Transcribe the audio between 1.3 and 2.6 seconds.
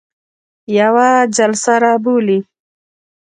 جلسه را بولي.